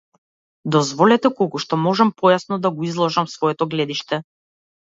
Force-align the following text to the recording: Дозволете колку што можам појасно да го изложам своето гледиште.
Дозволете 0.75 1.31
колку 1.41 1.61
што 1.65 1.79
можам 1.83 2.13
појасно 2.21 2.59
да 2.65 2.73
го 2.79 2.89
изложам 2.91 3.31
своето 3.37 3.71
гледиште. 3.75 4.21